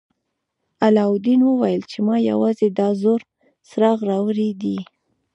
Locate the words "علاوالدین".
0.85-1.41